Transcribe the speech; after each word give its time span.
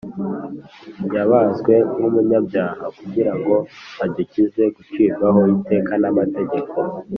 yabazwe 1.15 1.73
nk’umunyabyaha, 1.95 2.85
kugira 2.97 3.31
ngo 3.37 3.55
adukize 4.05 4.63
gucirwaho 4.75 5.41
iteka 5.55 5.93
n’amategeko 6.01 6.77